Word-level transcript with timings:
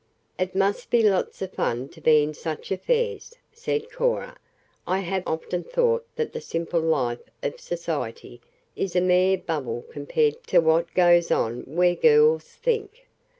"It 0.39 0.55
must 0.55 0.89
be 0.89 1.07
lots 1.07 1.43
of 1.43 1.51
fun 1.53 1.87
to 1.89 2.01
be 2.01 2.23
in 2.23 2.33
such 2.33 2.71
affairs," 2.71 3.35
said 3.51 3.91
Cora. 3.91 4.35
"I 4.87 4.97
have 5.01 5.21
often 5.27 5.63
thought 5.63 6.07
that 6.15 6.33
the 6.33 6.41
simple 6.41 6.79
life 6.81 7.29
of 7.43 7.59
society 7.59 8.41
is 8.75 8.95
a 8.95 8.99
mere 9.01 9.37
bubble 9.37 9.85
compared 9.91 10.41
to 10.47 10.57
what 10.59 10.91
goes 10.95 11.29
on 11.29 11.61
where 11.75 11.93
girls 11.93 12.45
think." 12.45 13.05